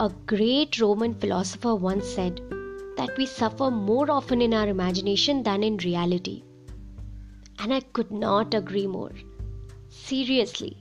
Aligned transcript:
A 0.00 0.08
great 0.26 0.80
Roman 0.80 1.14
philosopher 1.14 1.76
once 1.76 2.08
said 2.08 2.40
that 2.96 3.16
we 3.16 3.26
suffer 3.26 3.70
more 3.70 4.10
often 4.10 4.42
in 4.42 4.52
our 4.52 4.66
imagination 4.66 5.44
than 5.44 5.62
in 5.62 5.76
reality. 5.76 6.42
And 7.60 7.72
I 7.72 7.78
could 7.80 8.10
not 8.10 8.54
agree 8.54 8.88
more. 8.88 9.12
Seriously, 9.88 10.72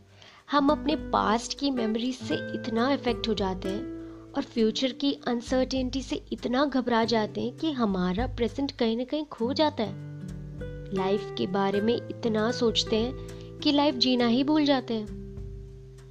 हम 0.51 0.69
अपने 0.69 0.95
past 1.11 1.57
की 1.59 1.71
memories 1.71 2.15
से 2.15 2.35
इतना 2.55 2.91
effect 2.93 3.27
हो 3.27 3.33
जाते 3.33 3.69
हैं 3.69 4.33
और 4.35 4.43
फ्यूचर 4.43 4.91
की 4.91 5.13
अनसर्टेनिटी 5.27 6.01
से 6.01 6.21
इतना 6.31 6.65
घबरा 6.65 7.03
जाते 7.05 7.41
हैं 7.41 7.57
कि 7.57 7.71
हमारा 7.71 8.27
प्रेजेंट 8.27 8.71
कहीं 8.71 8.97
ना 8.97 9.03
कहीं 9.03 9.25
खो 9.25 9.53
जाता 9.53 9.83
है 9.83 10.93
लाइफ 10.93 11.33
के 11.37 11.47
बारे 11.47 11.81
में 11.81 11.95
इतना 11.95 12.51
सोचते 12.51 12.95
हैं 12.95 13.59
कि 13.59 13.71
लाइफ 13.71 13.95
जीना 13.95 14.27
ही 14.27 14.43
भूल 14.43 14.65
जाते 14.65 14.93
हैं 14.93 15.21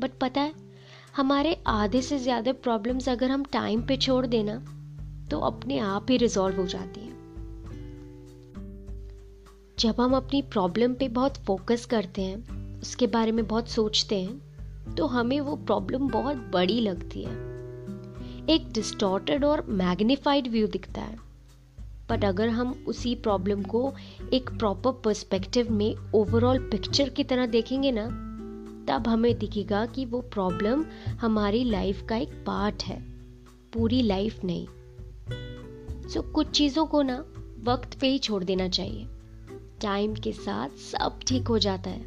बट 0.00 0.18
पता 0.20 0.40
है 0.40 0.61
हमारे 1.14 1.56
आधे 1.66 2.00
से 2.02 2.18
ज़्यादा 2.18 2.52
प्रॉब्लम्स 2.52 3.08
अगर 3.08 3.30
हम 3.30 3.44
टाइम 3.44 3.82
पे 3.82 3.96
छोड़ 3.96 4.26
देना 4.26 4.54
तो 5.30 5.38
अपने 5.38 5.78
आप 5.78 6.06
ही 6.10 6.16
रिजॉल्व 6.16 6.56
हो 6.56 6.66
जाती 6.66 7.00
हैं। 7.00 7.10
जब 9.78 10.00
हम 10.00 10.16
अपनी 10.16 10.42
प्रॉब्लम 10.42 10.94
पे 10.94 11.08
बहुत 11.08 11.36
फोकस 11.36 11.84
करते 11.86 12.22
हैं, 12.22 12.80
उसके 12.80 13.06
बारे 13.06 13.32
में 13.32 13.46
बहुत 13.46 13.68
सोचते 13.68 14.20
हैं 14.20 14.94
तो 14.94 15.06
हमें 15.06 15.40
वो 15.40 15.56
प्रॉब्लम 15.56 16.08
बहुत 16.08 16.36
बड़ी 16.52 16.80
लगती 16.80 17.24
है। 17.24 17.36
एक 18.48 18.72
डिस्टॉर्टेड 18.72 19.44
और 19.44 19.66
मैग्नीफाइड 19.68 20.48
व्यू 20.48 20.66
दिखता 20.66 21.00
है। 21.00 21.16
बट 22.10 22.24
अगर 22.24 22.48
हम 22.48 22.84
उसी 22.88 23.14
प्रॉब्लम 23.14 23.62
को 23.62 23.92
एक 24.32 24.50
प्रॉपर 24.50 25.00
पर्सपेक्टिव 25.04 25.72
में 25.72 25.94
ओवरऑल 26.14 26.58
पिक्चर 26.58 27.08
की 27.08 27.24
तरह 27.24 27.46
देखेंगे 27.46 27.92
ना 27.92 28.08
तब 28.88 29.08
हमें 29.08 29.38
दिखेगा 29.38 29.86
कि 29.86 30.04
वो 30.04 30.20
प्रॉब्लम 30.20 30.84
हमारी 31.20 31.64
लाइफ 31.64 32.02
का 32.08 32.16
एक 32.16 32.28
पार्ट 32.28 32.82
है 32.84 33.00
पूरी 33.72 34.02
लाइफ 34.02 34.44
नहीं। 34.44 34.66
सो 36.08 36.20
so, 36.20 36.30
कुछ 36.30 36.50
चीज़ों 36.50 36.86
को 36.86 37.02
ना 37.02 37.24
वक्त 37.64 37.98
पे 38.00 38.08
ही 38.08 38.18
छोड़ 38.18 38.44
देना 38.44 38.68
चाहिए। 38.68 39.06
टाइम 39.82 40.14
के 40.14 40.32
साथ 40.32 40.68
सब 40.68 41.18
ठीक 41.26 41.48
हो 41.48 41.58
जाता 41.58 41.90
है। 41.90 42.02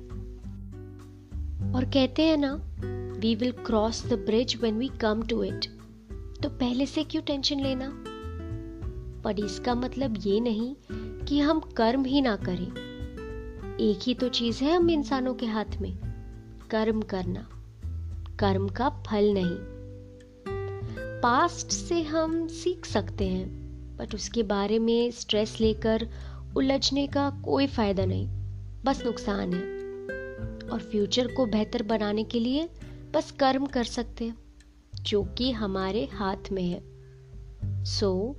और 1.73 1.85
कहते 1.93 2.23
हैं 2.23 2.37
ना 2.37 2.61
we 3.19 3.35
will 3.35 3.51
cross 3.51 4.05
the 4.05 4.13
bridge 4.13 4.57
when 4.61 4.77
we 4.77 4.87
come 4.87 5.23
to 5.23 5.43
it 5.43 5.65
तो 6.43 6.49
पहले 6.49 6.85
से 6.85 7.03
क्यों 7.03 7.21
टेंशन 7.21 7.59
लेना? 7.59 8.03
पर 9.21 9.39
इसका 9.39 9.75
मतलब 9.75 10.13
ये 10.19 10.39
नहीं 10.39 10.75
कि 11.25 11.39
हम 11.39 11.59
कर्म 11.59 12.05
ही 12.05 12.21
ना 12.21 12.35
करें। 12.35 12.71
एक 13.79 13.99
ही 14.03 14.13
तो 14.13 14.29
चीज़ 14.29 14.63
है 14.63 14.75
हम 14.75 14.89
इंसानों 14.89 15.33
के 15.33 15.45
हाथ 15.45 15.77
में। 15.81 16.04
कर्म 16.71 17.01
करना। 17.01 17.49
कर्म 18.39 18.67
का 18.67 18.89
फल 18.89 19.33
नहीं। 19.33 19.75
पास्ट 21.21 21.67
से 21.67 22.03
हम 22.03 22.47
सीख 22.47 22.85
सकते 22.85 23.27
हैं 23.27 23.65
बट 23.97 24.15
उसके 24.15 24.43
बारे 24.43 24.79
में 24.79 25.11
स्ट्रेस 25.11 25.57
लेकर 25.61 26.09
उलझने 26.57 27.07
का 27.07 27.29
कोई 27.45 27.67
फ़ायदा 27.67 28.05
नहीं। 28.05 28.27
बस 28.85 29.05
नुकसान 29.05 29.53
है। 29.53 29.75
और 30.69 30.79
फ्यूचर 30.79 31.27
को 31.27 31.45
बेहतर 31.45 31.83
बनाने 31.83 32.23
के 32.23 32.39
लिए 32.39 32.69
बस 33.13 33.31
कर्म 33.31 33.65
कर 33.65 33.83
सकते 33.83 34.25
हैं, 34.25 34.37
जो 34.95 35.23
कि 35.23 35.51
हमारे 35.51 36.05
हाथ 36.05 36.51
में 36.51 36.69
है। 36.69 36.83
So 37.83 38.35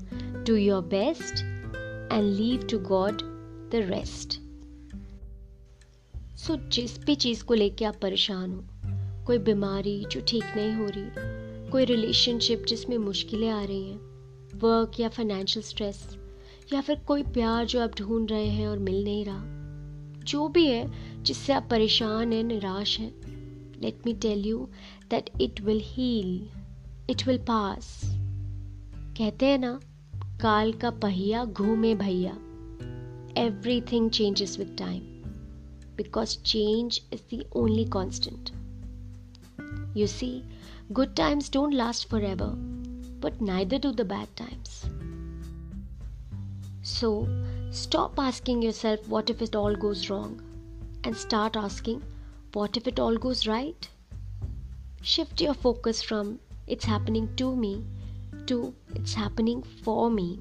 do 0.47 0.55
your 0.55 0.83
best 0.83 1.39
and 2.13 2.35
leave 2.35 2.67
to 2.71 2.79
god 2.79 3.19
the 3.71 3.71
rest 3.75 4.46
so 6.47 6.57
जिस 6.73 6.99
भी 6.99 7.15
चीज़ 7.15 7.45
को 7.45 7.55
लेके 7.55 7.85
आप 7.85 7.97
परेशान 7.97 8.53
हो, 8.53 8.65
कोई 9.27 9.39
बीमारी 9.39 10.05
जो 10.05 10.21
ठीक 10.21 10.45
नहीं 10.57 10.75
हो 10.75 10.87
रही, 10.89 11.71
कोई 11.71 11.85
रिलेशनशिप 11.85 12.65
जिसमें 12.69 12.99
मुश्किलें 12.99 13.49
आ 13.51 13.65
रही 13.65 13.91
हैं 13.91 14.59
वर्क 14.59 15.01
या 15.01 15.09
फाइनेंशियल 15.09 15.63
स्ट्रेस 15.63 16.03
या 16.73 16.81
फिर 16.81 16.97
कोई 16.97 17.23
प्यार 17.23 17.65
जो 17.67 17.81
आप 17.81 17.97
ढूंढ 17.99 18.31
रहे 18.31 18.47
हैं 18.47 18.69
और 18.69 18.79
मिल 18.79 19.03
नहीं 19.05 19.25
रहा, 19.25 19.43
जो 20.25 20.49
भी 20.49 20.67
है 20.67 21.23
जिससे 21.23 21.53
आप 21.53 21.67
परेशान 21.71 22.33
हैं, 22.33 22.45
निराश 22.45 22.99
हैं 23.01 23.13
let 23.83 24.07
me 24.07 24.15
tell 24.15 24.47
you 24.47 24.69
that 25.11 25.31
it 25.41 25.61
will 25.61 25.83
heal 25.85 26.49
it 27.11 27.27
will 27.27 27.39
pass 27.39 28.01
कहते 29.19 29.47
हैं 29.47 29.59
ना, 29.59 29.81
काल 30.41 30.73
का 30.73 30.91
पहिया 30.91 31.45
घूमे 31.45 31.95
भैया 31.95 32.39
everything 33.43 34.11
changes 34.11 34.59
with 34.59 34.77
time 34.79 35.16
because 35.96 36.38
change 36.38 37.02
is 37.12 37.22
the 37.30 37.46
only 37.54 37.86
constant. 37.86 38.52
You 39.94 40.08
see, 40.08 40.44
good 40.94 41.16
times 41.16 41.50
don't 41.50 41.74
last 41.74 42.10
forever, 42.10 42.56
but 43.20 43.42
neither 43.42 43.78
do 43.78 43.92
the 43.92 44.06
bad 44.06 44.36
times. 44.36 44.86
So, 46.84 47.28
stop 47.72 48.20
asking 48.20 48.62
yourself 48.62 49.08
what 49.08 49.30
if 49.30 49.42
it 49.42 49.56
all 49.56 49.76
goes 49.76 50.10
wrong 50.10 50.42
and 51.04 51.16
start 51.16 51.56
asking 51.56 52.02
what 52.54 52.76
if 52.76 52.88
it 52.88 53.00
all 53.00 53.18
goes 53.18 53.48
right? 53.48 53.90
Shift 55.02 55.42
your 55.42 55.54
focus 55.54 56.02
from 56.02 56.40
it's 56.68 56.86
happening 56.86 57.30
to 57.38 57.56
me 57.56 57.86
to 58.48 58.74
it's 58.96 59.14
happening 59.14 59.64
for 59.84 60.10
me. 60.10 60.40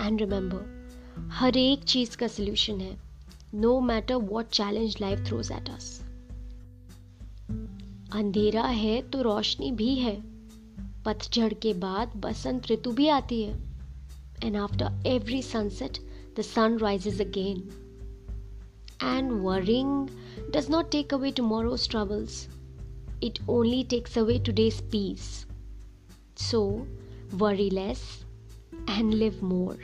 And 0.00 0.20
remember, 0.20 0.60
हर 1.30 1.56
एक 1.56 1.84
चीज़ 1.84 2.16
का 2.16 2.26
solution 2.26 2.80
है 2.80 2.96
No 3.54 3.78
matter 3.80 4.14
what 4.32 4.48
challenge 4.50 4.96
life 5.00 5.24
throws 5.26 5.50
at 5.52 5.70
us 5.70 6.00
अंधेरा 8.12 8.62
है 8.62 9.00
तो 9.10 9.22
रोशनी 9.22 9.70
भी 9.72 9.94
है 9.94 10.16
पतझड़ 11.04 11.52
के 11.62 11.72
बाद 11.86 12.12
बसंत 12.16 12.70
ऋतु 12.70 12.92
भी 12.92 13.08
आती 13.08 13.42
है 13.42 13.56
and 14.44 14.56
after 14.56 15.02
every 15.06 15.42
sunset 15.42 15.98
the 16.38 16.42
sun 16.44 16.78
rises 16.78 17.20
again 17.20 17.68
and 19.02 19.32
worrying 19.42 20.08
does 20.54 20.70
not 20.70 20.90
take 20.90 21.14
away 21.14 21.30
tomorrow's 21.32 21.88
troubles 21.90 22.46
it 23.20 23.40
only 23.48 23.84
takes 23.84 24.16
away 24.16 24.38
today's 24.38 24.80
peace. 24.80 25.46
So, 26.36 26.86
worry 27.36 27.70
less 27.70 28.24
and 28.86 29.14
live 29.14 29.42
more. 29.42 29.76